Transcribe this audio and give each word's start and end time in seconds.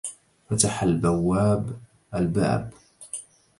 فتح 0.49 0.83
البوّاب 0.83 1.77
البابَ. 2.15 2.73